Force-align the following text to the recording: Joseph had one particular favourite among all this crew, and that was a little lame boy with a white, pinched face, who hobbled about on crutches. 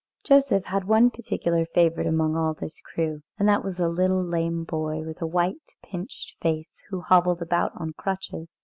Joseph 0.25 0.65
had 0.65 0.85
one 0.85 1.11
particular 1.11 1.63
favourite 1.63 2.07
among 2.07 2.35
all 2.35 2.55
this 2.55 2.81
crew, 2.81 3.21
and 3.37 3.47
that 3.47 3.63
was 3.63 3.79
a 3.79 3.87
little 3.87 4.23
lame 4.23 4.63
boy 4.63 5.01
with 5.05 5.21
a 5.21 5.27
white, 5.27 5.75
pinched 5.83 6.33
face, 6.41 6.81
who 6.89 7.01
hobbled 7.01 7.39
about 7.39 7.73
on 7.75 7.93
crutches. 7.93 8.47